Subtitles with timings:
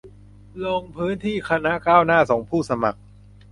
[0.65, 2.99] ลงพื้นที่ที่คณะก้าวหน้าส่งผู้สมัคร